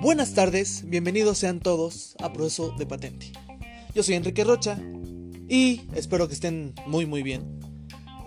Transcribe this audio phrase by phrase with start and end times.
[0.00, 3.32] Buenas tardes, bienvenidos sean todos a Proceso de Patente.
[3.94, 4.80] Yo soy Enrique Rocha
[5.48, 7.60] y espero que estén muy muy bien.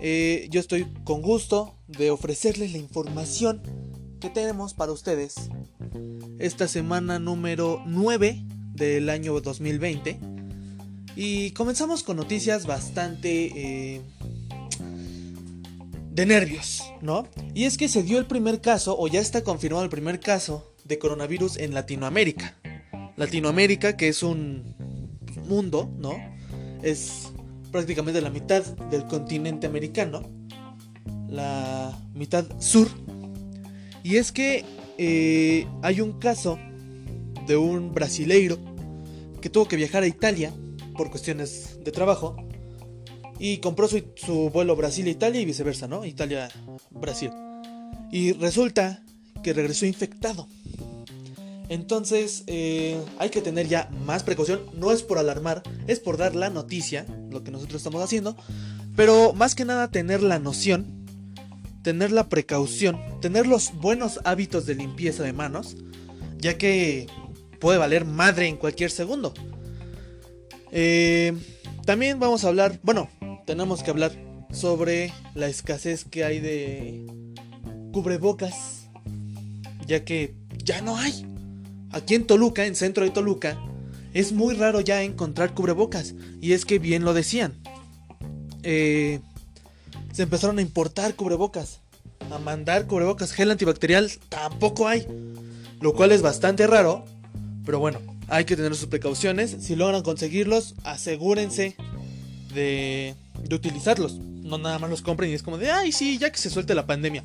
[0.00, 3.62] Eh, yo estoy con gusto de ofrecerles la información
[4.20, 5.50] que tenemos para ustedes
[6.38, 8.44] esta semana número 9
[8.74, 10.20] del año 2020.
[11.16, 13.52] Y comenzamos con noticias bastante
[13.96, 14.02] eh,
[16.12, 17.26] de nervios, ¿no?
[17.54, 20.74] Y es que se dio el primer caso, o ya está confirmado el primer caso
[20.84, 22.58] de coronavirus en Latinoamérica.
[23.16, 24.74] Latinoamérica, que es un
[25.48, 26.14] mundo, ¿no?
[26.82, 27.32] Es
[27.70, 30.22] prácticamente la mitad del continente americano,
[31.28, 32.88] la mitad sur.
[34.02, 34.64] Y es que
[34.98, 36.58] eh, hay un caso
[37.46, 38.58] de un brasileiro
[39.40, 40.52] que tuvo que viajar a Italia
[40.96, 42.36] por cuestiones de trabajo
[43.38, 46.04] y compró su, su vuelo Brasil-Italia y viceversa, ¿no?
[46.04, 47.30] Italia-Brasil.
[48.10, 49.02] Y resulta
[49.42, 50.46] que regresó infectado.
[51.68, 54.60] Entonces eh, hay que tener ya más precaución.
[54.74, 58.36] No es por alarmar, es por dar la noticia, lo que nosotros estamos haciendo.
[58.94, 61.06] Pero más que nada tener la noción,
[61.82, 65.76] tener la precaución, tener los buenos hábitos de limpieza de manos,
[66.36, 67.06] ya que
[67.58, 69.32] puede valer madre en cualquier segundo.
[70.72, 71.32] Eh,
[71.86, 73.08] también vamos a hablar, bueno,
[73.46, 74.12] tenemos que hablar
[74.52, 77.06] sobre la escasez que hay de
[77.92, 78.88] cubrebocas,
[79.86, 81.26] ya que ya no hay.
[81.90, 83.58] Aquí en Toluca, en centro de Toluca,
[84.14, 86.14] es muy raro ya encontrar cubrebocas.
[86.40, 87.54] Y es que bien lo decían.
[88.62, 89.20] Eh,
[90.12, 91.80] se empezaron a importar cubrebocas.
[92.30, 93.32] A mandar cubrebocas.
[93.32, 95.06] Gel antibacterial tampoco hay.
[95.80, 97.04] Lo cual es bastante raro.
[97.64, 99.56] Pero bueno, hay que tener sus precauciones.
[99.60, 101.76] Si logran conseguirlos, asegúrense
[102.54, 104.18] de, de utilizarlos.
[104.18, 106.74] No nada más los compren y es como de, ay, sí, ya que se suelte
[106.74, 107.22] la pandemia.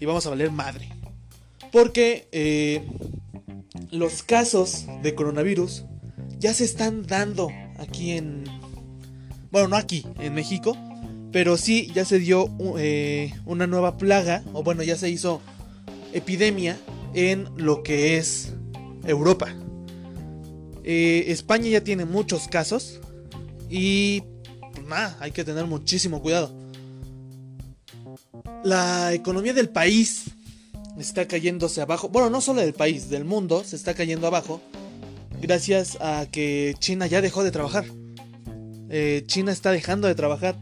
[0.00, 0.88] Y vamos a valer madre.
[1.72, 2.86] Porque eh,
[3.90, 5.84] los casos de coronavirus
[6.38, 8.44] ya se están dando aquí en...
[9.50, 10.76] Bueno, no aquí, en México.
[11.32, 15.40] Pero sí, ya se dio eh, una nueva plaga, o bueno, ya se hizo
[16.12, 16.78] epidemia
[17.14, 18.54] en lo que es
[19.04, 19.54] Europa.
[20.84, 23.00] Eh, España ya tiene muchos casos
[23.68, 24.22] y
[24.76, 26.52] pues nada, hay que tener muchísimo cuidado.
[28.62, 30.24] La economía del país
[30.98, 32.08] está cayéndose abajo.
[32.08, 34.60] Bueno, no solo del país, del mundo se está cayendo abajo.
[35.40, 37.86] Gracias a que China ya dejó de trabajar.
[38.90, 40.56] Eh, China está dejando de trabajar.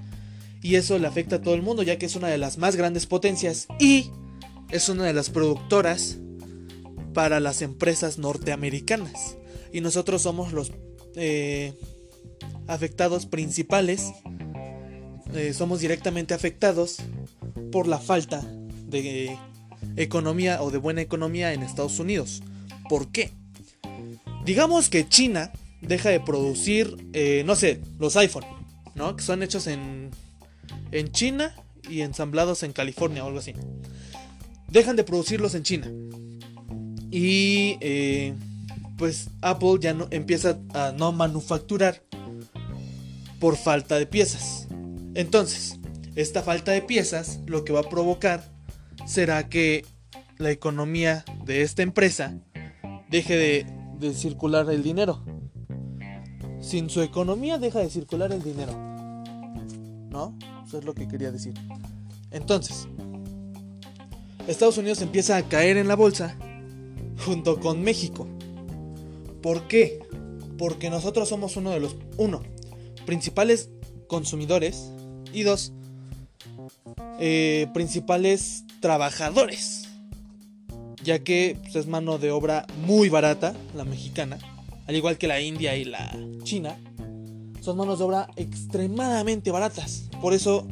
[0.62, 2.76] Y eso le afecta a todo el mundo, ya que es una de las más
[2.76, 3.66] grandes potencias.
[3.78, 4.10] Y
[4.70, 6.19] es una de las productoras
[7.12, 9.36] para las empresas norteamericanas.
[9.72, 10.72] Y nosotros somos los
[11.16, 11.75] eh,
[12.66, 14.12] afectados principales.
[15.34, 16.98] Eh, somos directamente afectados
[17.72, 18.41] por la falta
[18.86, 19.36] de
[19.97, 22.42] economía o de buena economía en Estados Unidos.
[22.88, 23.32] ¿Por qué?
[24.44, 28.44] Digamos que China deja de producir, eh, no sé, los iPhone,
[28.94, 29.16] ¿no?
[29.16, 30.10] Que son hechos en,
[30.92, 31.54] en China
[31.88, 33.54] y ensamblados en California o algo así.
[34.69, 35.91] Dejan de producirlos en China.
[37.10, 38.34] Y eh,
[38.96, 42.02] pues Apple ya no empieza a no manufacturar
[43.44, 44.69] por falta de piezas.
[45.15, 45.78] Entonces,
[46.15, 48.50] esta falta de piezas lo que va a provocar
[49.05, 49.84] será que
[50.38, 52.38] la economía de esta empresa
[53.10, 53.66] deje
[54.00, 55.22] de, circular el dinero.
[56.59, 58.72] Sin su economía deja de circular el dinero.
[60.09, 60.38] ¿No?
[60.66, 61.53] Eso es lo que quería decir.
[62.31, 62.88] Entonces,
[64.49, 66.38] Estados Unidos empieza a caer en la bolsa
[67.26, 68.26] junto con México.
[69.43, 69.99] ¿Por qué?
[70.56, 72.41] Porque nosotros somos uno de los, uno,
[73.06, 73.70] principales
[74.09, 74.91] consumidores
[75.32, 75.72] y dos,
[77.19, 79.88] eh, principales trabajadores,
[81.03, 84.38] ya que pues, es mano de obra muy barata, la mexicana,
[84.87, 86.76] al igual que la India y la China,
[87.60, 90.10] son manos de obra extremadamente baratas.
[90.20, 90.66] Por eso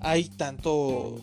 [0.00, 1.22] hay tantos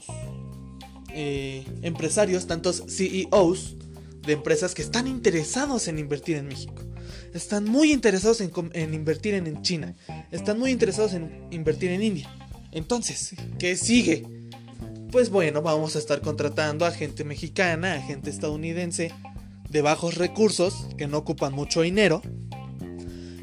[1.13, 3.77] eh, empresarios, tantos CEOs
[4.25, 6.88] de empresas que están interesados en invertir en México.
[7.33, 8.51] Están muy interesados en,
[8.93, 9.95] invertir en China.
[10.31, 12.29] Están muy interesados en invertir en India.
[12.71, 14.39] Entonces, ¿qué sigue?
[15.11, 19.11] pues bueno, vamos a estar contratando a gente mexicana, a gente estadounidense
[19.69, 22.21] de bajos recursos que no ocupan mucho dinero.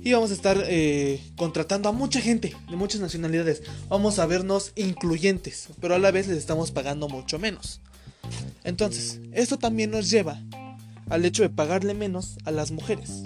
[0.03, 3.62] Y vamos a estar eh, contratando a mucha gente de muchas nacionalidades.
[3.88, 7.81] Vamos a vernos incluyentes, pero a la vez les estamos pagando mucho menos.
[8.62, 10.41] Entonces, esto también nos lleva
[11.09, 13.25] al hecho de pagarle menos a las mujeres.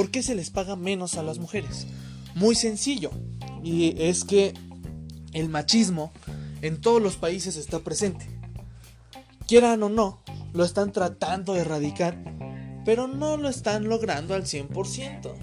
[0.00, 1.86] ¿Por qué se les paga menos a las mujeres?
[2.34, 3.10] Muy sencillo.
[3.62, 4.54] Y es que
[5.34, 6.10] el machismo
[6.62, 8.26] en todos los países está presente.
[9.46, 10.22] quieran o no,
[10.54, 12.16] lo están tratando de erradicar,
[12.86, 15.34] pero no lo están logrando al 100%.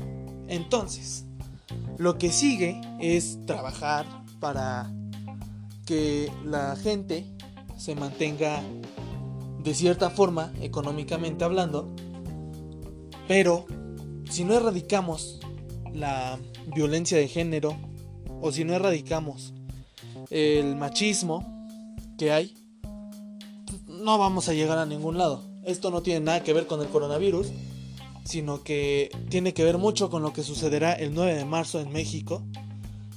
[0.48, 1.25] Entonces,
[2.00, 4.07] lo que sigue es trabajar
[4.39, 4.92] para
[5.86, 7.27] que la gente
[7.77, 8.63] se mantenga
[9.63, 11.94] de cierta forma, económicamente hablando,
[13.27, 13.68] pero
[14.29, 15.39] si no erradicamos
[15.94, 16.39] la
[16.75, 17.77] violencia de género
[18.41, 19.53] o si no erradicamos
[20.29, 21.68] el machismo
[22.18, 22.53] que hay,
[23.88, 25.44] no vamos a llegar a ningún lado.
[25.63, 27.47] Esto no tiene nada que ver con el coronavirus,
[28.24, 31.91] sino que tiene que ver mucho con lo que sucederá el 9 de marzo en
[31.91, 32.44] México.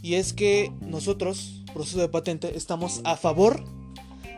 [0.02, 3.62] Y es que nosotros, proceso de patente, estamos a favor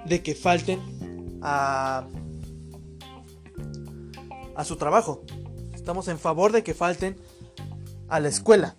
[0.07, 0.81] de que falten
[1.43, 2.07] a,
[4.57, 5.23] a su trabajo.
[5.83, 7.17] Estamos en favor de que falten
[8.09, 8.77] a la escuela.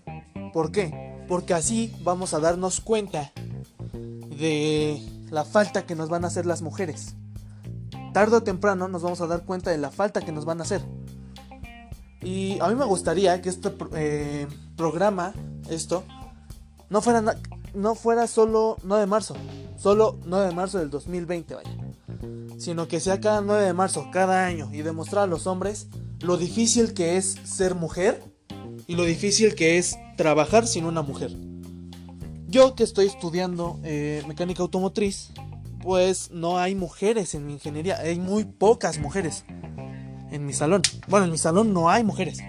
[0.53, 1.25] ¿Por qué?
[1.27, 3.33] Porque así vamos a darnos cuenta
[4.39, 7.15] de la falta que nos van a hacer las mujeres.
[8.13, 10.63] Tarde o temprano nos vamos a dar cuenta de la falta que nos van a
[10.63, 10.81] hacer.
[12.21, 14.47] Y a mí me gustaría que este eh,
[14.77, 15.33] programa,
[15.69, 16.05] esto,
[16.89, 17.35] no fuera,
[17.73, 19.35] no fuera solo 9 de marzo,
[19.75, 21.69] solo 9 de marzo del 2020, vaya.
[22.57, 25.89] Sino que sea cada 9 de marzo, cada año, y demostrar a los hombres
[26.23, 28.23] lo difícil que es ser mujer
[28.87, 31.35] y lo difícil que es trabajar sin una mujer.
[32.47, 35.31] Yo que estoy estudiando eh, mecánica automotriz,
[35.81, 39.43] pues no hay mujeres en mi ingeniería, hay muy pocas mujeres
[40.31, 40.81] en mi salón.
[41.09, 42.39] Bueno, en mi salón no hay mujeres.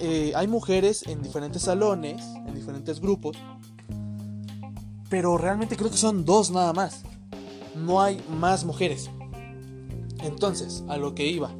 [0.00, 3.36] Eh, hay mujeres en diferentes salones, en diferentes grupos,
[5.10, 7.02] pero realmente creo que son dos nada más.
[7.74, 9.10] No hay más mujeres.
[10.22, 11.50] Entonces, a lo que iba,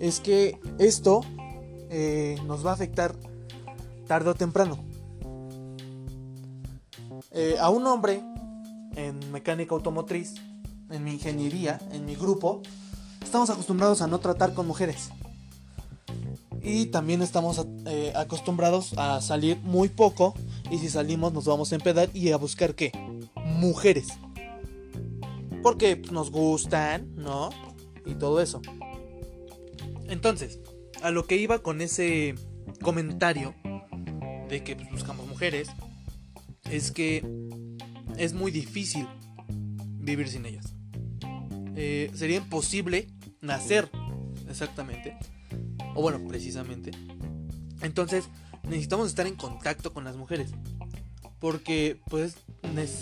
[0.00, 1.20] es que esto
[1.90, 3.14] eh, nos va a afectar
[4.06, 4.78] tarde o temprano.
[7.32, 8.22] Eh, a un hombre
[8.96, 10.34] en mecánica automotriz,
[10.90, 12.62] en mi ingeniería, en mi grupo,
[13.22, 15.10] estamos acostumbrados a no tratar con mujeres.
[16.62, 20.34] Y también estamos eh, acostumbrados a salir muy poco.
[20.70, 22.92] Y si salimos nos vamos a empedar y a buscar qué?
[23.36, 24.08] Mujeres.
[25.62, 27.50] Porque nos gustan, ¿no?
[28.04, 28.60] Y todo eso.
[30.08, 30.60] Entonces,
[31.02, 32.34] a lo que iba con ese
[32.82, 33.54] comentario
[34.48, 35.68] de que pues, buscamos mujeres,
[36.70, 37.22] es que
[38.16, 39.06] es muy difícil
[40.00, 40.74] vivir sin ellas.
[41.76, 43.08] Eh, sería imposible
[43.40, 43.88] nacer,
[44.48, 45.16] exactamente.
[45.94, 46.90] O bueno, precisamente.
[47.82, 48.28] Entonces,
[48.64, 50.50] necesitamos estar en contacto con las mujeres.
[51.38, 52.36] Porque, pues,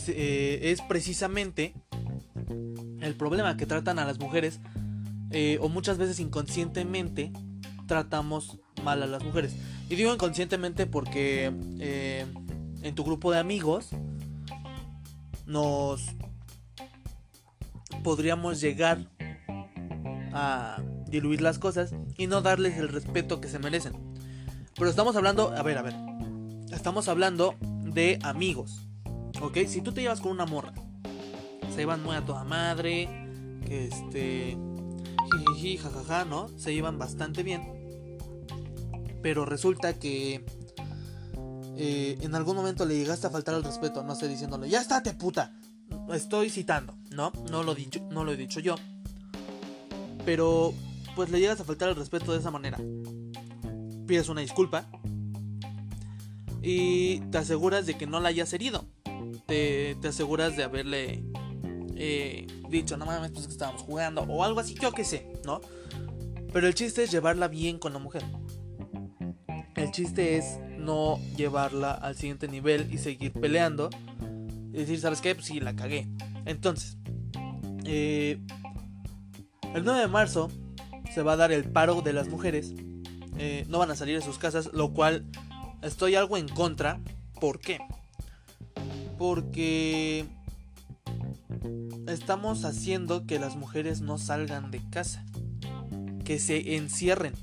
[0.08, 1.74] eh, es precisamente
[3.00, 4.60] el problema que tratan a las mujeres
[5.38, 7.30] eh, o muchas veces inconscientemente
[7.86, 9.54] tratamos mal a las mujeres.
[9.90, 12.24] Y digo inconscientemente porque eh,
[12.80, 13.90] en tu grupo de amigos
[15.44, 16.06] nos
[18.02, 19.10] podríamos llegar
[20.32, 23.92] a diluir las cosas y no darles el respeto que se merecen.
[24.74, 25.96] Pero estamos hablando, a ver, a ver,
[26.72, 28.88] estamos hablando de amigos,
[29.42, 29.58] ¿ok?
[29.66, 30.72] Si tú te llevas con una morra,
[31.74, 33.06] se iban muy a toda madre,
[33.66, 34.56] que este,
[35.54, 36.48] jiji, jajaja, ¿no?
[36.58, 37.62] Se llevan bastante bien.
[39.22, 40.44] Pero resulta que
[41.76, 45.14] eh, en algún momento le llegaste a faltar al respeto, no sé, diciéndole, ya estate
[45.14, 45.52] puta.
[46.12, 47.32] Estoy citando, ¿no?
[47.50, 47.74] No lo,
[48.10, 48.76] no lo he dicho yo.
[50.24, 50.72] Pero
[51.14, 52.78] pues le llegas a faltar el respeto de esa manera.
[54.06, 54.88] Pides una disculpa.
[56.62, 58.86] Y te aseguras de que no la hayas herido.
[59.46, 61.24] Te, te aseguras de haberle
[61.96, 65.60] eh, dicho, no mames, pues que estábamos jugando o algo así, yo qué sé, ¿no?
[66.52, 68.22] Pero el chiste es llevarla bien con la mujer.
[69.74, 73.90] El chiste es no llevarla al siguiente nivel y seguir peleando.
[74.72, 75.34] Y decir, ¿sabes qué?
[75.34, 76.08] Pues sí, la cagué.
[76.46, 76.96] Entonces,
[77.84, 78.38] eh,
[79.74, 80.50] el 9 de marzo
[81.14, 82.74] se va a dar el paro de las mujeres.
[83.38, 85.26] Eh, no van a salir de sus casas, lo cual
[85.82, 87.00] estoy algo en contra.
[87.40, 87.78] ¿Por qué?
[89.18, 90.24] Porque
[92.06, 95.24] estamos haciendo que las mujeres no salgan de casa,
[96.24, 97.34] que se encierren,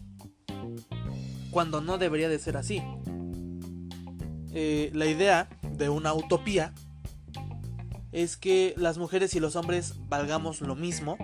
[1.52, 2.82] cuando no debería de ser así.
[4.54, 6.74] Eh, la idea de una utopía
[8.12, 11.18] es que las mujeres y los hombres valgamos lo mismo,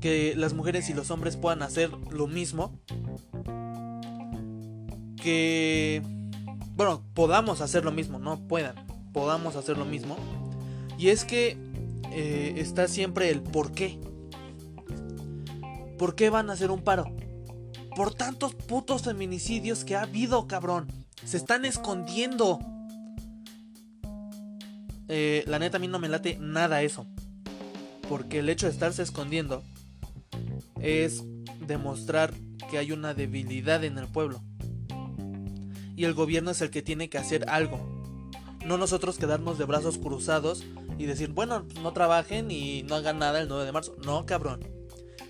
[0.00, 2.78] que las mujeres y los hombres puedan hacer lo mismo,
[5.20, 6.02] que,
[6.76, 10.16] bueno, podamos hacer lo mismo, no puedan, podamos hacer lo mismo
[11.04, 11.58] y es que
[12.12, 14.00] eh, está siempre el por qué.
[15.98, 17.14] ¿Por qué van a hacer un paro?
[17.94, 20.90] Por tantos putos feminicidios que ha habido, cabrón.
[21.22, 22.58] Se están escondiendo.
[25.08, 27.06] Eh, la neta a mí no me late nada eso.
[28.08, 29.62] Porque el hecho de estarse escondiendo
[30.80, 31.22] es
[31.66, 32.32] demostrar
[32.70, 34.42] que hay una debilidad en el pueblo.
[35.96, 37.78] Y el gobierno es el que tiene que hacer algo.
[38.64, 40.64] No nosotros quedarnos de brazos cruzados
[40.98, 43.96] y decir, bueno, no trabajen y no hagan nada el 9 de marzo.
[44.04, 44.60] No, cabrón.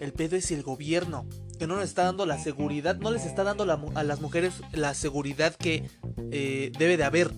[0.01, 1.27] El pedo es el gobierno
[1.59, 4.93] que no nos está dando la seguridad, no les está dando a las mujeres la
[4.95, 5.89] seguridad que
[6.31, 7.31] eh, debe de haber.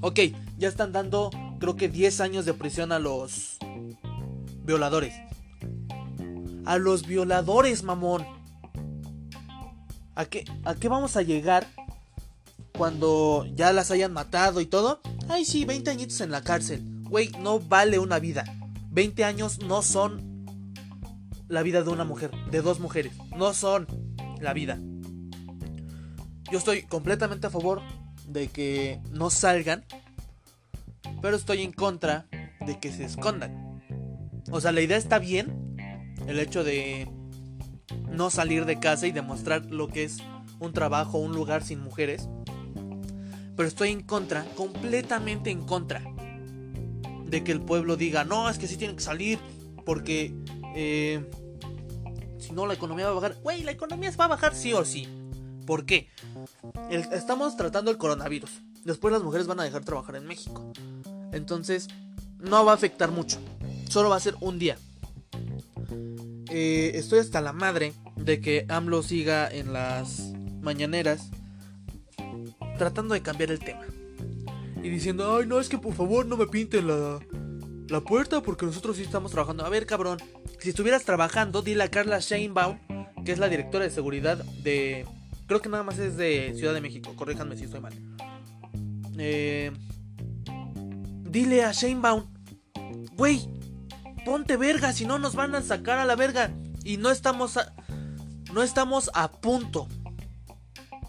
[0.00, 0.20] Ok,
[0.56, 3.58] ya están dando creo que 10 años de prisión a los
[4.64, 5.14] violadores.
[6.64, 8.24] A los violadores, mamón.
[10.14, 11.66] ¿A qué, ¿A qué vamos a llegar
[12.80, 15.02] cuando ya las hayan matado y todo?
[15.28, 16.82] Ay, sí, 20 añitos en la cárcel.
[17.02, 18.42] Güey, no vale una vida.
[18.88, 20.46] 20 años no son
[21.46, 23.12] la vida de una mujer, de dos mujeres.
[23.36, 23.86] No son
[24.40, 24.80] la vida.
[26.50, 27.82] Yo estoy completamente a favor
[28.26, 29.84] de que no salgan,
[31.20, 32.28] pero estoy en contra
[32.64, 33.82] de que se escondan.
[34.50, 35.76] O sea, la idea está bien,
[36.26, 37.12] el hecho de
[38.08, 40.22] no salir de casa y demostrar lo que es
[40.60, 42.26] un trabajo, un lugar sin mujeres.
[43.56, 46.02] Pero estoy en contra, completamente en contra,
[47.26, 49.38] de que el pueblo diga, no, es que sí tienen que salir,
[49.84, 50.34] porque
[50.74, 51.28] eh,
[52.38, 53.36] si no la economía va a bajar.
[53.42, 55.08] Güey, la economía va a bajar sí o sí.
[55.66, 56.08] ¿Por qué?
[56.90, 58.50] estamos tratando el coronavirus.
[58.84, 60.72] Después las mujeres van a dejar trabajar en México.
[61.32, 61.88] Entonces,
[62.38, 63.38] no va a afectar mucho.
[63.88, 64.78] Solo va a ser un día.
[66.50, 71.30] Eh, estoy hasta la madre de que AMLO siga en las mañaneras
[72.80, 73.84] tratando de cambiar el tema.
[74.82, 77.20] Y diciendo, ay, no, es que por favor no me pinten la,
[77.88, 79.66] la puerta porque nosotros sí estamos trabajando.
[79.66, 80.16] A ver, cabrón,
[80.58, 82.78] si estuvieras trabajando, dile a Carla Sheinbaum,
[83.22, 85.06] que es la directora de seguridad de...
[85.46, 87.92] Creo que nada más es de Ciudad de México, corríjanme si estoy mal.
[89.18, 89.72] Eh,
[91.28, 92.32] dile a Sheinbaum,
[93.14, 93.46] güey,
[94.24, 96.50] ponte verga, si no nos van a sacar a la verga.
[96.82, 97.74] Y no estamos a,
[98.54, 99.86] no estamos a punto.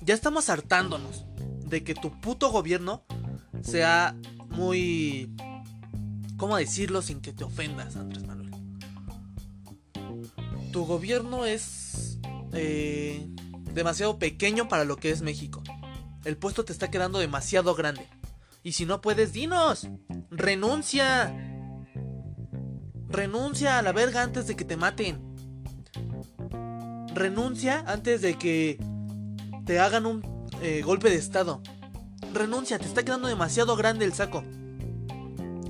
[0.01, 1.30] Ya estamos hartándonos
[1.71, 3.03] de que tu puto gobierno
[3.63, 4.15] sea
[4.49, 5.33] muy
[6.41, 8.49] ¿Cómo decirlo sin que te ofendas, Andrés Manuel?
[10.71, 12.17] Tu gobierno es
[12.51, 13.27] eh,
[13.75, 15.61] demasiado pequeño para lo que es México.
[16.25, 18.07] El puesto te está quedando demasiado grande.
[18.63, 19.87] Y si no puedes, dinos.
[20.31, 21.31] Renuncia.
[23.07, 25.21] Renuncia a la verga antes de que te maten.
[27.13, 28.79] Renuncia antes de que
[29.67, 30.30] te hagan un
[30.61, 31.61] eh, golpe de estado.
[32.33, 34.43] Renuncia, te está quedando demasiado grande el saco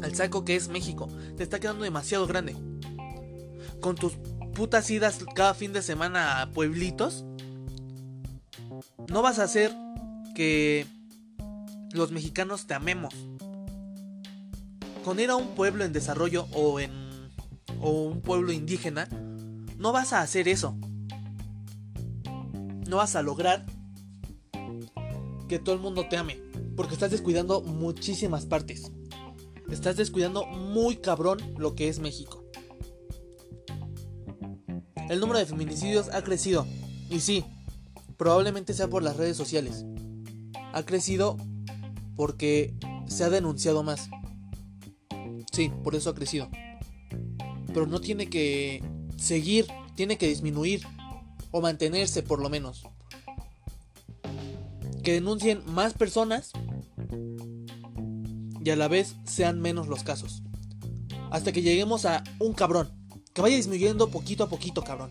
[0.01, 1.07] al saco que es México.
[1.37, 2.55] Te está quedando demasiado grande.
[3.79, 4.13] Con tus
[4.53, 7.25] putas idas cada fin de semana a pueblitos,
[9.07, 9.73] no vas a hacer
[10.35, 10.85] que
[11.93, 13.13] los mexicanos te amemos.
[15.03, 16.91] Con ir a un pueblo en desarrollo o en
[17.79, 19.07] o un pueblo indígena,
[19.77, 20.77] no vas a hacer eso.
[22.87, 23.65] No vas a lograr
[25.51, 26.41] que todo el mundo te ame,
[26.75, 28.91] porque estás descuidando muchísimas partes
[29.73, 32.43] estás descuidando muy cabrón lo que es México.
[35.09, 36.65] El número de feminicidios ha crecido.
[37.09, 37.43] Y sí,
[38.17, 39.85] probablemente sea por las redes sociales.
[40.73, 41.37] Ha crecido
[42.15, 42.73] porque
[43.07, 44.09] se ha denunciado más.
[45.51, 46.49] Sí, por eso ha crecido.
[47.67, 48.83] Pero no tiene que
[49.17, 50.81] seguir, tiene que disminuir
[51.51, 52.83] o mantenerse por lo menos.
[55.03, 56.51] Que denuncien más personas
[58.63, 60.43] y a la vez sean menos los casos.
[61.31, 62.89] Hasta que lleguemos a un cabrón.
[63.33, 65.09] Que vaya disminuyendo poquito a poquito, cabrón.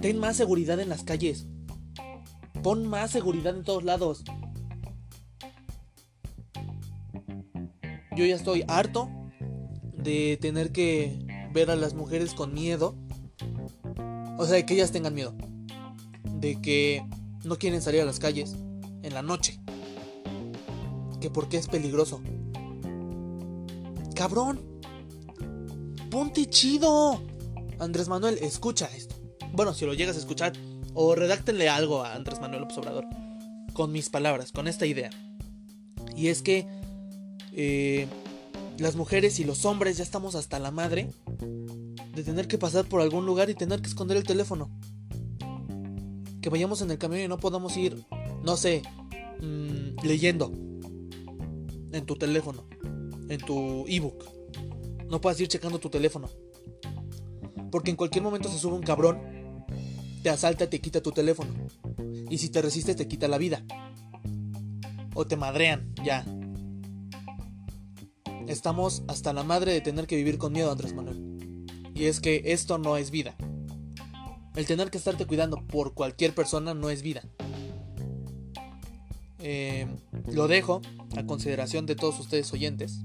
[0.00, 1.46] Ten más seguridad en las calles.
[2.62, 4.22] Pon más seguridad en todos lados.
[8.16, 9.08] Yo ya estoy harto
[9.96, 12.94] de tener que ver a las mujeres con miedo.
[14.38, 15.34] O sea, de que ellas tengan miedo.
[16.24, 17.04] De que
[17.44, 18.56] no quieren salir a las calles
[19.02, 19.58] en la noche.
[21.20, 22.20] Que porque es peligroso.
[24.14, 24.60] Cabrón.
[26.10, 27.22] Ponte chido.
[27.78, 29.14] Andrés Manuel, escucha esto.
[29.52, 30.52] Bueno, si lo llegas a escuchar,
[30.94, 33.04] o redáctenle algo a Andrés Manuel Obrador.
[33.72, 35.10] Con mis palabras, con esta idea.
[36.16, 36.66] Y es que
[37.52, 38.06] eh,
[38.78, 41.10] las mujeres y los hombres ya estamos hasta la madre
[42.14, 44.70] de tener que pasar por algún lugar y tener que esconder el teléfono.
[46.40, 48.04] Que vayamos en el camión y no podamos ir,
[48.44, 48.82] no sé,
[49.40, 50.52] mm, leyendo
[51.92, 52.64] en tu teléfono
[53.32, 54.24] en tu ebook.
[55.08, 56.28] No puedes ir checando tu teléfono.
[57.70, 59.18] Porque en cualquier momento se sube un cabrón,
[60.22, 61.50] te asalta, te quita tu teléfono.
[62.30, 63.64] Y si te resistes, te quita la vida.
[65.14, 66.24] O te madrean, ya.
[68.48, 71.66] estamos hasta la madre de tener que vivir con miedo, Andrés Manuel.
[71.94, 73.34] Y es que esto no es vida.
[74.56, 77.22] El tener que estarte cuidando por cualquier persona no es vida.
[79.44, 79.88] Eh,
[80.30, 80.80] lo dejo
[81.16, 83.00] a consideración de todos ustedes oyentes.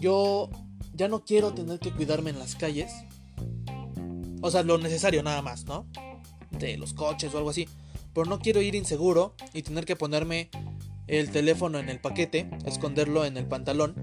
[0.00, 0.50] Yo
[0.94, 2.92] ya no quiero tener que cuidarme en las calles.
[4.42, 5.86] O sea, lo necesario nada más, ¿no?
[6.50, 7.68] De los coches o algo así.
[8.12, 10.50] Pero no quiero ir inseguro y tener que ponerme
[11.06, 13.94] el teléfono en el paquete, esconderlo en el pantalón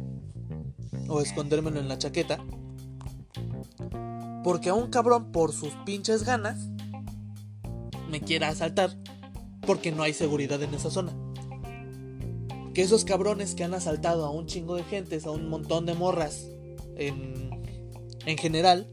[1.10, 2.44] o escondérmelo en la chaqueta.
[4.44, 6.70] Porque a un cabrón por sus pinches ganas
[8.10, 8.96] me quiera asaltar
[9.66, 11.14] porque no hay seguridad en esa zona.
[12.74, 15.94] Que esos cabrones que han asaltado a un chingo de gentes, a un montón de
[15.94, 16.48] morras
[16.96, 17.50] en,
[18.26, 18.90] en general,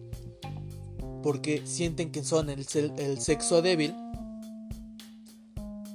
[1.23, 2.67] porque sienten que son el,
[2.99, 3.95] el sexo débil,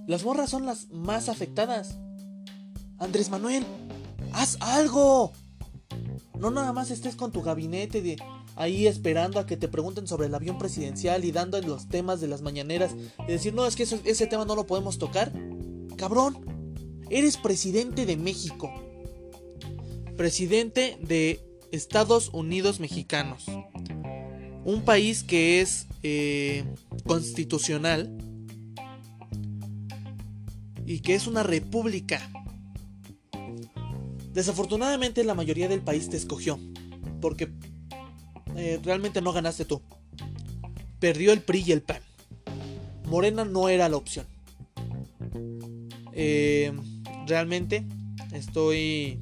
[0.08, 1.98] las morras son las más afectadas.
[3.00, 3.66] Andrés Manuel,
[4.34, 5.32] haz algo.
[6.40, 8.18] No nada más estés con tu gabinete de
[8.56, 12.28] ahí esperando a que te pregunten sobre el avión presidencial y dando los temas de
[12.28, 12.96] las mañaneras
[13.28, 15.32] y decir, no, es que ese tema no lo podemos tocar.
[15.98, 16.38] Cabrón,
[17.10, 18.72] eres presidente de México.
[20.18, 23.46] Presidente de Estados Unidos Mexicanos.
[24.64, 26.64] Un país que es eh,
[27.06, 28.18] constitucional
[30.86, 32.32] y que es una república.
[34.34, 36.60] Desafortunadamente la mayoría del país te escogió,
[37.22, 37.52] porque
[38.56, 39.82] eh, realmente no ganaste tú.
[41.00, 42.02] Perdió el PRI y el PAN.
[43.06, 44.26] Morena no era la opción.
[46.14, 46.74] Eh,
[47.28, 47.86] realmente
[48.34, 49.20] estoy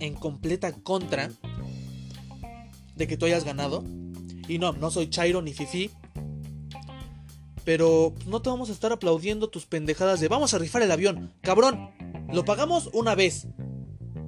[0.00, 1.30] en completa contra
[2.96, 3.84] de que tú hayas ganado.
[4.48, 5.90] Y no, no soy Chairo ni Fifi.
[7.64, 11.32] Pero no te vamos a estar aplaudiendo tus pendejadas de vamos a rifar el avión.
[11.40, 11.90] Cabrón,
[12.30, 13.46] lo pagamos una vez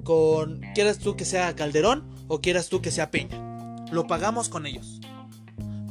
[0.03, 3.56] con quieras tú que sea Calderón o quieras tú que sea Peña.
[3.91, 4.99] Lo pagamos con ellos.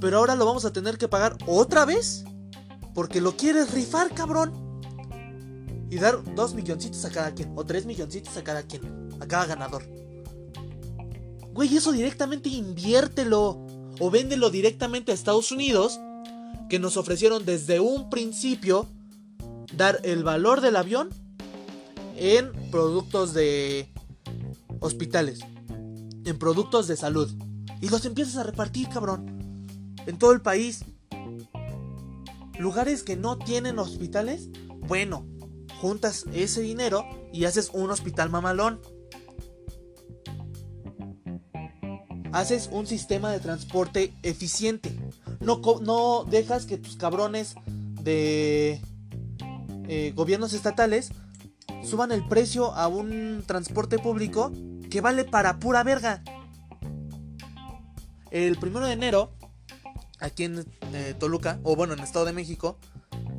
[0.00, 2.24] Pero ahora lo vamos a tener que pagar otra vez
[2.94, 4.52] porque lo quieres rifar, cabrón.
[5.90, 9.46] Y dar dos milloncitos a cada quien o tres milloncitos a cada quien, a cada
[9.46, 9.84] ganador.
[11.52, 13.64] Güey, eso directamente inviértelo
[13.98, 15.98] o véndelo directamente a Estados Unidos
[16.68, 18.88] que nos ofrecieron desde un principio
[19.74, 21.08] dar el valor del avión
[22.16, 23.88] en productos de
[24.80, 25.40] hospitales,
[26.24, 27.30] en productos de salud.
[27.80, 29.66] Y los empiezas a repartir, cabrón.
[30.06, 30.84] En todo el país.
[32.58, 34.48] Lugares que no tienen hospitales,
[34.88, 35.26] bueno,
[35.80, 38.80] juntas ese dinero y haces un hospital mamalón.
[42.32, 44.96] Haces un sistema de transporte eficiente.
[45.40, 47.54] No, no dejas que tus cabrones
[48.02, 48.80] de
[49.88, 51.10] eh, gobiernos estatales
[51.84, 54.52] suban el precio a un transporte público
[54.90, 56.22] que vale para pura verga.
[58.36, 59.32] El primero de enero,
[60.20, 62.76] aquí en eh, Toluca, o bueno, en Estado de México,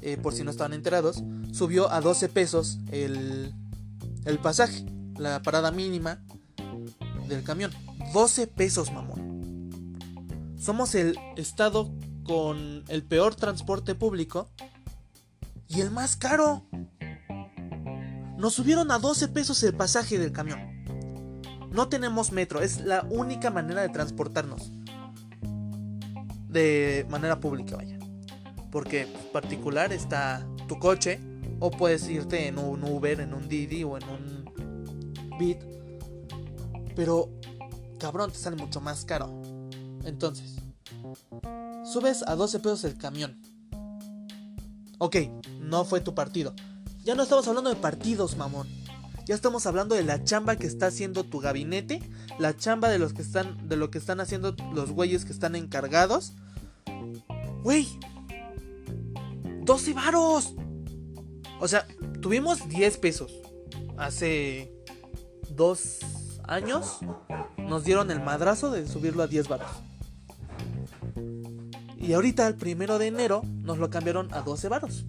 [0.01, 3.53] eh, por si no estaban enterados, subió a 12 pesos el,
[4.25, 4.83] el pasaje,
[5.15, 6.23] la parada mínima
[7.27, 7.71] del camión.
[8.11, 10.55] 12 pesos, mamón.
[10.59, 14.49] Somos el estado con el peor transporte público
[15.67, 16.65] y el más caro.
[18.35, 20.59] Nos subieron a 12 pesos el pasaje del camión.
[21.69, 24.71] No tenemos metro, es la única manera de transportarnos.
[26.47, 27.99] De manera pública, vaya.
[28.71, 31.19] Porque particular está tu coche,
[31.59, 35.59] o puedes irte en un Uber, en un Didi o en un Bit.
[36.95, 37.29] Pero,
[37.99, 39.41] cabrón, te sale mucho más caro.
[40.03, 40.55] Entonces,
[41.83, 43.41] subes a 12 pesos el camión.
[44.99, 45.17] Ok,
[45.59, 46.53] no fue tu partido.
[47.03, 48.67] Ya no estamos hablando de partidos, mamón.
[49.27, 52.01] Ya estamos hablando de la chamba que está haciendo tu gabinete,
[52.39, 55.57] la chamba de los que están de lo que están haciendo los güeyes que están
[55.57, 56.31] encargados.
[57.61, 57.89] Güey,
[59.63, 60.53] 12 varos.
[61.59, 61.85] O sea,
[62.21, 63.33] tuvimos 10 pesos.
[63.97, 64.71] Hace
[65.49, 65.99] dos
[66.43, 66.99] años
[67.57, 69.71] nos dieron el madrazo de subirlo a 10 varos.
[71.97, 75.03] Y ahorita, el primero de enero, nos lo cambiaron a 12 varos.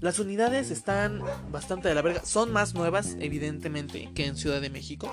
[0.00, 1.20] Las unidades están
[1.52, 2.24] bastante de la verga.
[2.24, 5.12] Son más nuevas, evidentemente, que en Ciudad de México.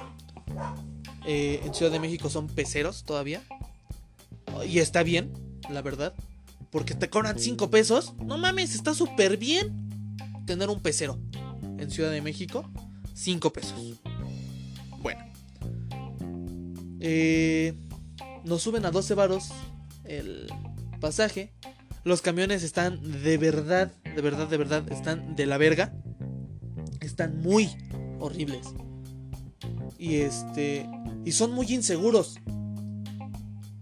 [1.25, 3.43] Eh, en Ciudad de México son peceros todavía.
[4.65, 5.33] Y está bien,
[5.69, 6.13] la verdad.
[6.71, 8.13] Porque te cobran 5 pesos.
[8.17, 9.87] No mames, está súper bien
[10.45, 11.19] tener un pecero.
[11.77, 12.69] En Ciudad de México,
[13.13, 13.99] 5 pesos.
[14.99, 15.21] Bueno.
[17.01, 17.73] Eh,
[18.45, 19.49] nos suben a 12 varos
[20.05, 20.47] el
[21.01, 21.51] pasaje.
[22.05, 25.93] Los camiones están de verdad, de verdad, de verdad, están de la verga.
[27.01, 27.69] Están muy,
[28.19, 28.65] horribles.
[29.99, 30.89] Y este.
[31.23, 32.39] Y son muy inseguros.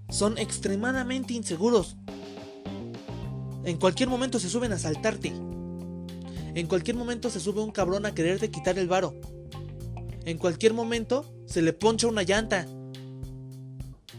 [0.09, 1.95] Son extremadamente inseguros.
[3.63, 5.31] En cualquier momento se suben a asaltarte.
[6.53, 9.13] En cualquier momento se sube un cabrón a quererte quitar el varo.
[10.25, 12.67] En cualquier momento se le poncha una llanta.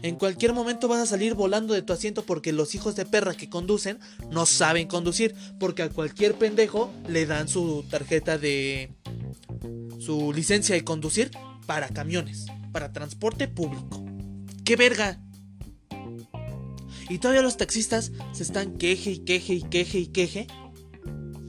[0.03, 3.33] En cualquier momento vas a salir volando de tu asiento porque los hijos de perra
[3.33, 3.99] que conducen
[4.31, 5.35] no saben conducir.
[5.59, 8.91] Porque a cualquier pendejo le dan su tarjeta de...
[9.99, 11.31] su licencia de conducir
[11.65, 14.03] para camiones, para transporte público.
[14.63, 15.19] ¡Qué verga!
[17.09, 20.47] Y todavía los taxistas se están queje y queje y queje y queje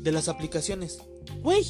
[0.03, 0.99] de las aplicaciones.
[1.43, 1.65] Güey,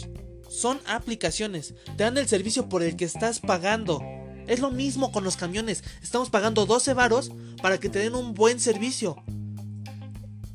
[0.48, 1.74] son aplicaciones.
[1.96, 4.00] Te dan el servicio por el que estás pagando.
[4.48, 5.84] Es lo mismo con los camiones.
[6.02, 7.30] Estamos pagando 12 varos
[7.60, 9.22] para que te den un buen servicio.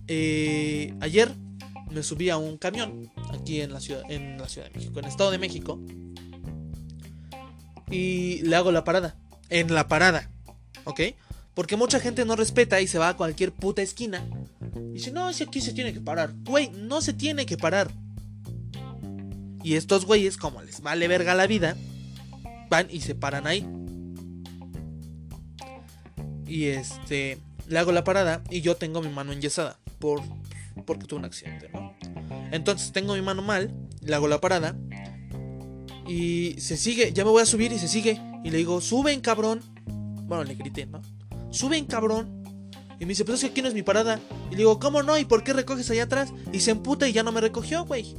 [0.08, 1.32] Eh, ayer
[1.91, 5.06] me subí a un camión aquí en la, ciudad, en la Ciudad de México, en
[5.06, 5.79] el Estado de México.
[7.91, 9.15] Y le hago la parada.
[9.49, 10.29] En la parada.
[10.86, 11.01] ¿Ok?
[11.53, 14.27] Porque mucha gente no respeta y se va a cualquier puta esquina.
[14.75, 16.34] Y dice, no, si aquí se tiene que parar.
[16.43, 17.91] Güey, no se tiene que parar.
[19.63, 21.77] Y estos güeyes, como les vale verga la vida,
[22.69, 23.67] van y se paran ahí.
[26.54, 30.22] Y este, le hago la parada y yo tengo mi mano enyesada por
[30.86, 31.96] porque tuve un accidente, ¿no?
[32.52, 34.78] Entonces tengo mi mano mal, le hago la parada
[36.08, 39.20] y se sigue, ya me voy a subir y se sigue y le digo, "Suben,
[39.20, 39.62] cabrón."
[40.28, 41.02] Bueno, le grité, ¿no?
[41.50, 42.44] "Suben, cabrón."
[43.00, 45.02] Y me dice, "Pues es que aquí no es mi parada." Y le digo, "¿Cómo
[45.02, 45.18] no?
[45.18, 48.16] ¿Y por qué recoges allá atrás?" Y se emputa y ya no me recogió, güey.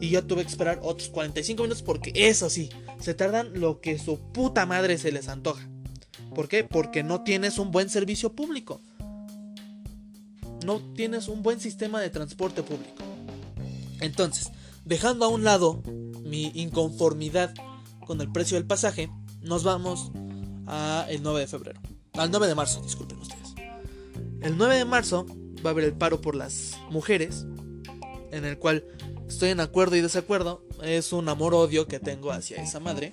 [0.00, 3.98] Y yo tuve que esperar otros 45 minutos porque eso sí, se tardan lo que
[3.98, 5.68] su puta madre se les antoja.
[6.34, 6.64] ¿Por qué?
[6.64, 8.80] Porque no tienes un buen servicio público.
[10.64, 13.04] No tienes un buen sistema de transporte público.
[14.00, 14.50] Entonces,
[14.84, 15.82] dejando a un lado
[16.24, 17.54] mi inconformidad
[18.06, 19.10] con el precio del pasaje,
[19.42, 20.10] nos vamos
[20.66, 21.80] a el 9 de febrero.
[22.14, 23.54] Al 9 de marzo, disculpen ustedes.
[24.40, 25.26] El 9 de marzo
[25.64, 27.46] va a haber el paro por las mujeres,
[28.32, 28.84] en el cual
[29.28, 30.64] estoy en acuerdo y desacuerdo.
[30.82, 33.12] Es un amor-odio que tengo hacia esa madre.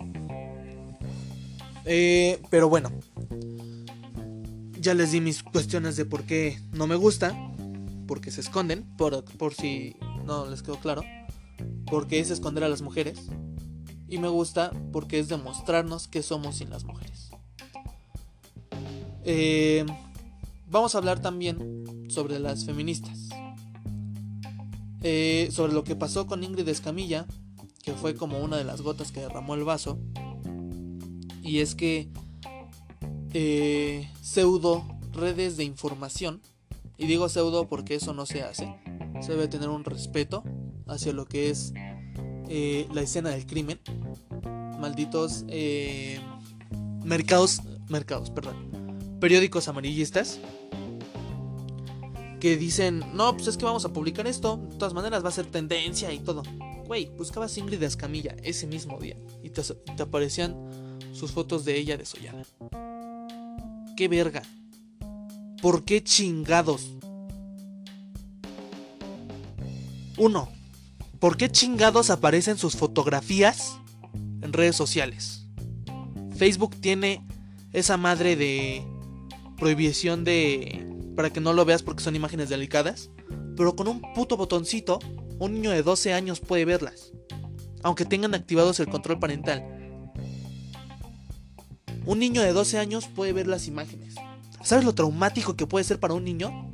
[1.86, 2.91] Eh, pero bueno,
[4.80, 7.36] ya les di mis cuestiones de por qué no me gusta.
[8.08, 11.04] Porque se esconden, por, por si no les quedó claro.
[11.86, 13.30] Porque es esconder a las mujeres.
[14.08, 17.30] Y me gusta porque es demostrarnos que somos sin las mujeres.
[19.26, 19.86] Eh,
[20.69, 23.30] vamos a hablar también sobre las feministas.
[25.02, 27.26] Eh, sobre lo que pasó con Ingrid Escamilla,
[27.84, 30.00] que fue como una de las gotas que derramó el vaso.
[31.43, 32.08] Y es que
[33.34, 36.41] eh, pseudo redes de información,
[36.97, 38.75] y digo pseudo porque eso no se hace,
[39.21, 40.43] se debe tener un respeto
[40.88, 41.73] hacia lo que es
[42.49, 43.79] eh, la escena del crimen.
[44.79, 46.19] Malditos eh,
[47.03, 50.39] mercados, mercados, perdón, periódicos amarillistas
[52.39, 55.32] que dicen, no, pues es que vamos a publicar esto, de todas maneras va a
[55.32, 56.43] ser tendencia y todo.
[56.88, 60.53] Güey, buscabas Ingrid Escamilla ese mismo día y te, te aparecían
[61.12, 62.44] sus fotos de ella desollada.
[63.98, 64.44] ¿Qué verga?
[65.62, 66.89] ¿Por qué chingados?
[70.18, 70.50] Uno,
[71.20, 73.78] ¿por qué chingados aparecen sus fotografías
[74.42, 75.48] en redes sociales?
[76.36, 77.26] Facebook tiene
[77.72, 78.84] esa madre de
[79.58, 80.86] prohibición de
[81.16, 83.12] para que no lo veas porque son imágenes delicadas,
[83.56, 85.00] pero con un puto botoncito,
[85.39, 87.12] un niño de 12 años puede verlas,
[87.84, 89.83] aunque tengan activados el control parental.
[92.06, 94.16] Un niño de 12 años puede ver las imágenes.
[94.63, 96.70] ¿Sabes lo traumático que puede ser para un niño?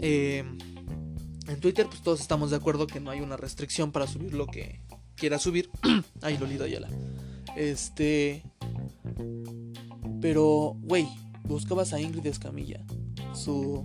[0.00, 0.44] Eh,
[1.48, 4.46] en Twitter, pues todos estamos de acuerdo que no hay una restricción para subir lo
[4.46, 4.80] que
[5.16, 5.70] quiera subir.
[6.22, 6.88] Ay, Lolita Ayala.
[7.56, 8.42] Este.
[10.20, 11.08] Pero, güey,
[11.44, 12.84] buscabas a Ingrid Escamilla.
[13.34, 13.84] Su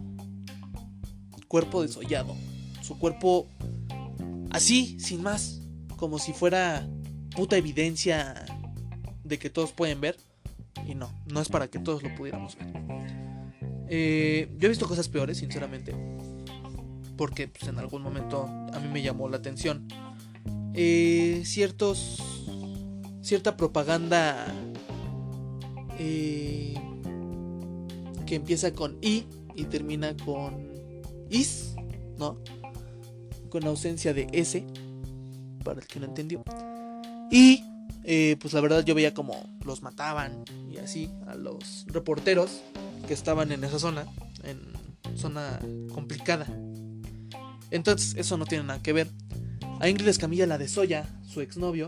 [1.48, 2.36] cuerpo desollado.
[2.82, 3.48] Su cuerpo
[4.52, 5.63] así, sin más.
[5.98, 6.88] Como si fuera
[7.36, 8.46] puta evidencia
[9.24, 10.18] de que todos pueden ver.
[10.88, 12.74] Y no, no es para que todos lo pudiéramos ver.
[13.90, 15.96] Eh, yo he visto cosas peores, sinceramente.
[17.18, 19.88] Porque pues, en algún momento a mí me llamó la atención.
[20.74, 22.48] Eh, ciertos.
[23.22, 24.46] Cierta propaganda.
[26.00, 26.74] Eh,
[28.26, 29.26] que empieza con I
[29.56, 30.74] y termina con
[31.30, 31.76] is,
[32.18, 32.40] ¿no?
[33.50, 34.66] Con ausencia de S,
[35.64, 36.44] para el que no entendió.
[37.32, 37.64] Y
[38.04, 42.62] eh, pues la verdad yo veía como los mataban y así a los reporteros
[43.08, 44.06] que estaban en esa zona,
[44.44, 44.60] en
[45.18, 45.60] zona
[45.94, 46.48] complicada.
[47.72, 49.08] Entonces, eso no tiene nada que ver.
[49.80, 51.88] A Ingrid Escamilla la de Soya, su exnovio.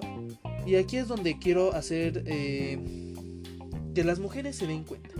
[0.66, 3.14] Y aquí es donde quiero hacer eh,
[3.94, 5.12] que las mujeres se den cuenta.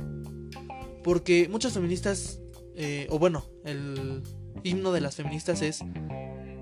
[1.04, 2.40] Porque muchas feministas,
[2.76, 4.24] eh, o bueno, el
[4.64, 5.82] himno de las feministas es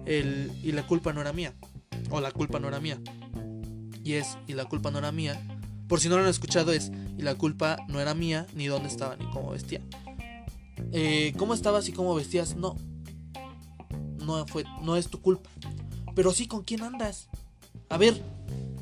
[0.05, 1.53] el y la culpa no era mía.
[2.09, 2.99] O la culpa no era mía.
[4.03, 5.41] Y es y la culpa no era mía.
[5.87, 8.89] Por si no lo han escuchado es y la culpa no era mía, ni dónde
[8.89, 9.81] estaba, ni cómo vestía.
[10.91, 12.75] Eh, cómo estabas y cómo vestías, no.
[14.25, 15.49] No, fue, no es tu culpa.
[16.15, 17.29] Pero sí con quién andas.
[17.89, 18.21] A ver,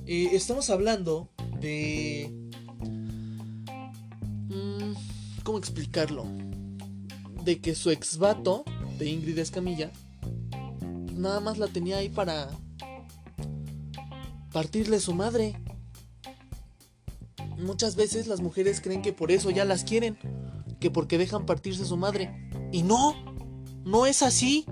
[0.06, 1.30] eh, estamos hablando
[1.60, 2.30] de...
[4.50, 4.94] Mm,
[5.44, 6.26] ¿Cómo explicarlo?
[7.44, 8.64] De que su ex vato,
[9.00, 9.92] de Ingrid Escamilla,
[11.16, 12.50] nada más la tenía ahí para
[14.52, 15.60] partirle su madre.
[17.58, 20.18] Muchas veces las mujeres creen que por eso ya las quieren,
[20.80, 22.50] que porque dejan partirse su madre.
[22.72, 23.16] Y no,
[23.84, 24.66] no es así.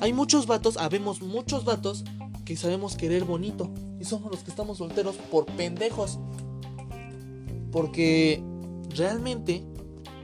[0.00, 2.04] Hay muchos vatos, habemos muchos vatos
[2.44, 3.70] que sabemos querer bonito.
[4.00, 6.18] Y somos los que estamos solteros por pendejos.
[7.70, 8.42] Porque
[8.96, 9.64] realmente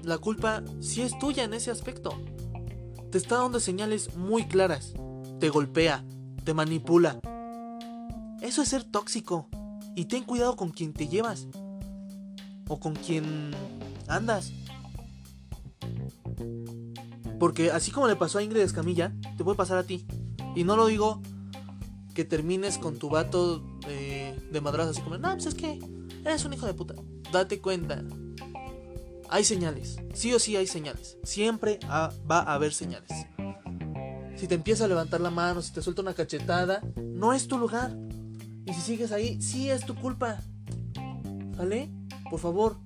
[0.03, 2.11] la culpa sí es tuya en ese aspecto.
[3.11, 4.95] Te está dando señales muy claras.
[5.41, 6.05] Te golpea,
[6.45, 7.21] te manipula.
[8.41, 9.49] Eso es ser tóxico.
[9.95, 11.47] Y ten cuidado con quien te llevas.
[12.69, 13.53] O con quien
[14.09, 14.53] andas.
[17.39, 20.07] Porque así como le pasó a Ingrid Escamilla, te puede pasar a ti.
[20.55, 21.21] Y no lo digo
[22.15, 25.79] que termines con tu vato de, de madrazo así como, no, pues es que
[26.25, 26.95] eres un hijo de puta.
[27.31, 28.03] Date cuenta.
[29.29, 29.99] Hay señales.
[30.15, 31.19] Sí o sí hay señales.
[31.25, 33.11] Siempre va a haber señales.
[34.37, 37.59] Si te empieza a levantar la mano, si te suelta una cachetada, no es tu
[37.59, 37.97] lugar.
[38.67, 40.43] Y si sigues ahí, sí es tu culpa.
[41.57, 41.91] ¿Vale?
[42.29, 42.77] Por favor.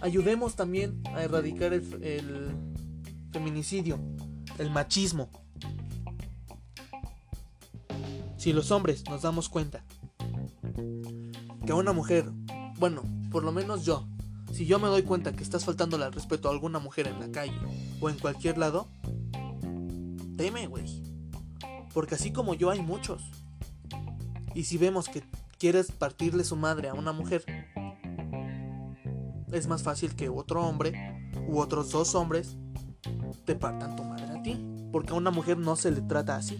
[0.00, 2.52] Ayudemos también a erradicar el
[3.32, 3.98] feminicidio,
[4.58, 5.30] el machismo.
[8.36, 9.84] Si los hombres nos damos cuenta
[11.66, 12.30] que a una mujer,
[12.78, 14.06] bueno, por lo menos yo,
[14.52, 17.30] si yo me doy cuenta que estás faltándole al respeto a alguna mujer en la
[17.30, 17.58] calle
[18.00, 18.88] o en cualquier lado,
[20.36, 21.02] teme, güey.
[21.92, 23.22] Porque así como yo hay muchos.
[24.54, 25.22] Y si vemos que
[25.58, 27.44] quieres partirle su madre a una mujer,
[29.52, 32.56] es más fácil que otro hombre u otros dos hombres
[33.44, 34.64] te partan tu madre a ti.
[34.92, 36.58] Porque a una mujer no se le trata así.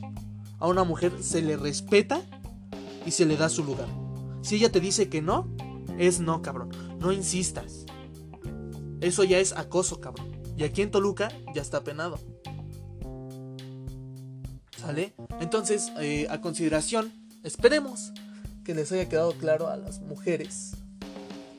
[0.59, 2.20] A una mujer se le respeta
[3.07, 3.88] y se le da su lugar.
[4.42, 5.48] Si ella te dice que no,
[5.98, 6.70] es no, cabrón.
[7.01, 7.87] No insistas.
[9.01, 10.29] Eso ya es acoso, cabrón.
[10.57, 12.18] Y aquí en Toluca ya está penado.
[14.77, 15.14] ¿Sale?
[15.40, 17.12] Entonces, eh, a consideración,
[17.48, 18.12] esperemos
[18.62, 20.72] que les haya quedado claro a las mujeres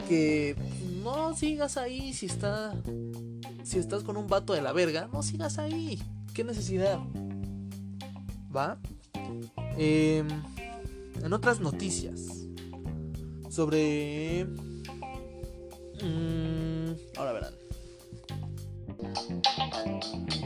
[0.07, 0.55] que
[1.03, 2.73] no sigas ahí si está
[3.63, 6.01] si estás con un vato de la verga, no sigas ahí.
[6.33, 6.99] ¿Qué necesidad?
[8.55, 8.79] ¿Va?
[9.77, 10.27] Em,
[11.21, 12.21] en otras noticias
[13.49, 14.45] sobre...
[16.01, 17.53] Mm, ahora verán.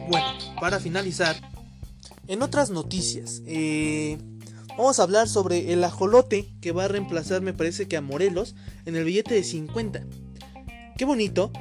[0.10, 0.28] Bueno,
[0.60, 1.36] para finalizar,
[2.28, 4.18] en otras noticias, eh,
[4.78, 8.56] vamos a hablar sobre el ajolote que va a reemplazar, me parece que a Morelos,
[8.86, 10.06] en el billete de 50.
[10.98, 11.52] Qué bonito,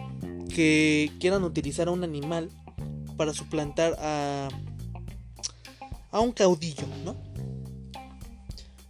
[0.55, 2.51] que quieran utilizar a un animal
[3.16, 4.48] para suplantar a,
[6.11, 7.16] a un caudillo, ¿no?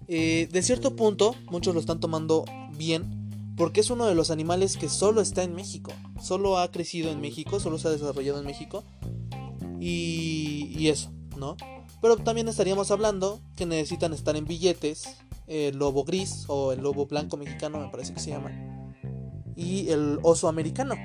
[0.09, 2.45] Eh, de cierto punto, muchos lo están tomando
[2.77, 7.11] bien porque es uno de los animales que solo está en México, solo ha crecido
[7.11, 8.83] en México, solo se ha desarrollado en México
[9.81, 11.57] y, y eso, ¿no?
[12.03, 17.07] Pero también estaríamos hablando que necesitan estar en billetes, el lobo gris o el lobo
[17.07, 18.51] blanco mexicano, me parece que se llama,
[19.55, 20.97] y el oso americano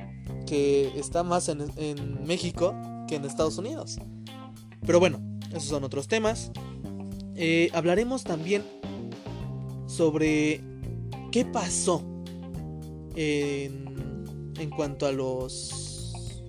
[0.48, 2.74] que está más en, México
[3.08, 4.00] que en Estados Unidos.
[4.88, 6.52] Pero bueno, esos son otros temas.
[7.36, 8.64] Eh, hablaremos también
[9.86, 10.64] sobre
[11.32, 12.02] qué pasó
[13.16, 16.42] en, en cuanto a los...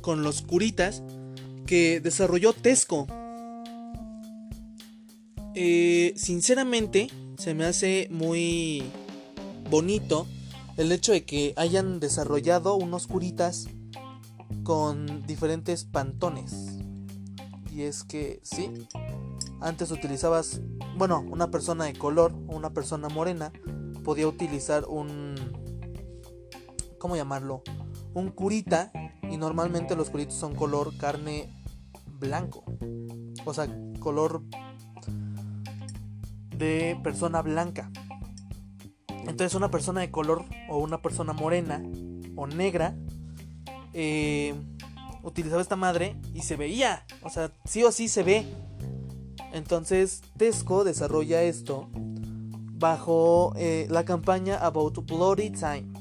[0.00, 1.04] con los curitas
[1.66, 3.06] que desarrolló Tesco.
[5.54, 8.82] Eh, sinceramente, se me hace muy
[9.70, 10.26] bonito
[10.76, 13.68] el hecho de que hayan desarrollado unos curitas
[14.62, 16.78] con diferentes pantones.
[17.74, 18.70] Y es que, sí,
[19.60, 20.60] antes utilizabas,
[20.96, 23.52] bueno, una persona de color una persona morena
[24.04, 25.34] podía utilizar un,
[26.98, 27.62] ¿cómo llamarlo?
[28.14, 28.92] Un curita
[29.30, 31.52] y normalmente los curitos son color carne
[32.18, 32.64] blanco.
[33.44, 34.42] O sea, color
[36.56, 37.90] de persona blanca.
[39.08, 41.82] Entonces una persona de color o una persona morena
[42.36, 42.96] o negra
[43.94, 44.54] eh,
[45.22, 47.04] utilizaba esta madre y se veía.
[47.22, 48.46] O sea, sí o sí se ve.
[49.52, 51.88] Entonces Tesco desarrolla esto
[52.82, 55.91] bajo eh, la campaña About Bloody Time.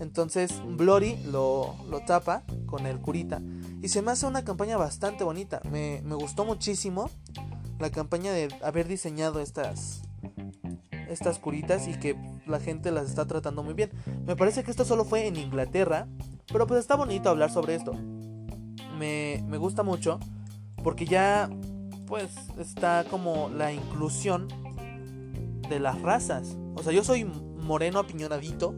[0.00, 3.40] Entonces Bloody lo, lo, tapa con el curita.
[3.82, 5.60] Y se me hace una campaña bastante bonita.
[5.70, 7.10] Me, me gustó muchísimo
[7.78, 10.02] la campaña de haber diseñado estas,
[11.08, 13.90] estas curitas y que la gente las está tratando muy bien.
[14.26, 16.08] Me parece que esto solo fue en Inglaterra,
[16.52, 17.92] pero pues está bonito hablar sobre esto.
[18.98, 20.18] Me, me gusta mucho
[20.82, 21.50] porque ya
[22.06, 24.48] pues está como la inclusión
[25.68, 26.56] de las razas.
[26.74, 28.74] O sea, yo soy moreno apiñonadito